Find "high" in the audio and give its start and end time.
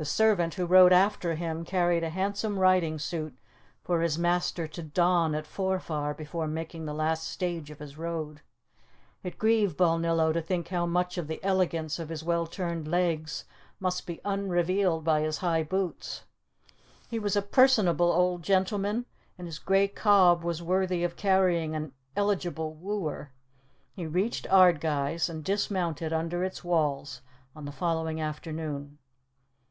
15.38-15.64